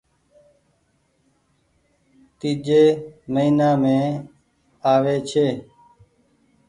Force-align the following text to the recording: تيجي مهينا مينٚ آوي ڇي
تيجي 2.39 2.83
مهينا 3.33 3.69
مينٚ 3.83 4.15
آوي 4.93 5.15
ڇي 5.29 5.47